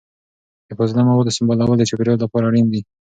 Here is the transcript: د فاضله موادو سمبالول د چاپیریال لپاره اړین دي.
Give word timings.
د 0.67 0.69
فاضله 0.77 1.01
موادو 1.09 1.35
سمبالول 1.37 1.77
د 1.79 1.83
چاپیریال 1.89 2.19
لپاره 2.21 2.47
اړین 2.49 2.65
دي. 2.69 2.81